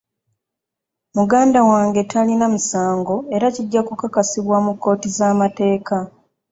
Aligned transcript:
Muganda 1.17 1.59
wange 1.69 2.01
talina 2.11 2.45
musango 2.53 3.15
era 3.35 3.47
kijja 3.55 3.81
kukakasibwa 3.87 4.57
mu 4.65 4.73
kkooti 4.75 5.07
z'amateeka. 5.17 5.97